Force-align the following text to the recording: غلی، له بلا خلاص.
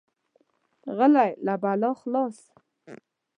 غلی، 0.97 1.29
له 1.45 1.53
بلا 1.61 1.91
خلاص. 2.01 2.37